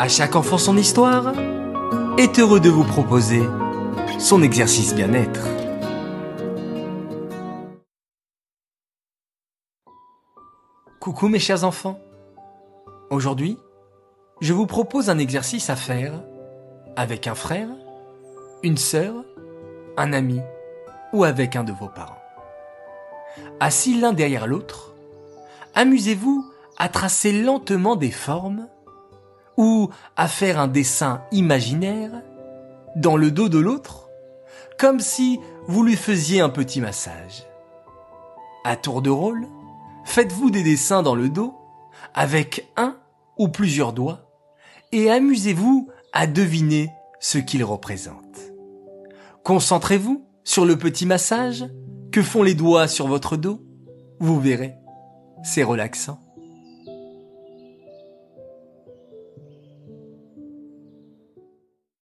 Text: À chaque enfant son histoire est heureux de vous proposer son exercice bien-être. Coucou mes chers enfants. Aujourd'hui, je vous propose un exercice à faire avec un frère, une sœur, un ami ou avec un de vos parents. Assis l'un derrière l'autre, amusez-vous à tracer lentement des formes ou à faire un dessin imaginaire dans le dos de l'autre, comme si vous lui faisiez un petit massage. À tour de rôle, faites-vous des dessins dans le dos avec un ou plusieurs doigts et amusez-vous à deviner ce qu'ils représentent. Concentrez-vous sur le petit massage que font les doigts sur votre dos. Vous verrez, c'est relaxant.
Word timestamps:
À 0.00 0.08
chaque 0.08 0.34
enfant 0.34 0.56
son 0.56 0.78
histoire 0.78 1.34
est 2.16 2.38
heureux 2.38 2.58
de 2.58 2.70
vous 2.70 2.84
proposer 2.84 3.42
son 4.18 4.42
exercice 4.42 4.94
bien-être. 4.94 5.46
Coucou 11.00 11.28
mes 11.28 11.38
chers 11.38 11.64
enfants. 11.64 12.00
Aujourd'hui, 13.10 13.58
je 14.40 14.54
vous 14.54 14.64
propose 14.64 15.10
un 15.10 15.18
exercice 15.18 15.68
à 15.68 15.76
faire 15.76 16.14
avec 16.96 17.26
un 17.26 17.34
frère, 17.34 17.68
une 18.62 18.78
sœur, 18.78 19.12
un 19.98 20.14
ami 20.14 20.40
ou 21.12 21.24
avec 21.24 21.56
un 21.56 21.64
de 21.64 21.72
vos 21.72 21.88
parents. 21.88 22.22
Assis 23.60 24.00
l'un 24.00 24.14
derrière 24.14 24.46
l'autre, 24.46 24.94
amusez-vous 25.74 26.50
à 26.78 26.88
tracer 26.88 27.42
lentement 27.42 27.96
des 27.96 28.10
formes 28.10 28.66
ou 29.60 29.90
à 30.16 30.26
faire 30.26 30.58
un 30.58 30.68
dessin 30.68 31.20
imaginaire 31.32 32.22
dans 32.96 33.18
le 33.18 33.30
dos 33.30 33.50
de 33.50 33.58
l'autre, 33.58 34.08
comme 34.78 35.00
si 35.00 35.38
vous 35.68 35.84
lui 35.84 35.96
faisiez 35.96 36.40
un 36.40 36.48
petit 36.48 36.80
massage. 36.80 37.44
À 38.64 38.76
tour 38.76 39.02
de 39.02 39.10
rôle, 39.10 39.46
faites-vous 40.06 40.50
des 40.50 40.62
dessins 40.62 41.02
dans 41.02 41.14
le 41.14 41.28
dos 41.28 41.54
avec 42.14 42.70
un 42.78 42.96
ou 43.36 43.48
plusieurs 43.48 43.92
doigts 43.92 44.30
et 44.92 45.10
amusez-vous 45.10 45.90
à 46.14 46.26
deviner 46.26 46.88
ce 47.20 47.36
qu'ils 47.36 47.62
représentent. 47.62 48.40
Concentrez-vous 49.44 50.24
sur 50.42 50.64
le 50.64 50.78
petit 50.78 51.04
massage 51.04 51.66
que 52.12 52.22
font 52.22 52.42
les 52.42 52.54
doigts 52.54 52.88
sur 52.88 53.08
votre 53.08 53.36
dos. 53.36 53.60
Vous 54.20 54.40
verrez, 54.40 54.72
c'est 55.44 55.64
relaxant. 55.64 56.18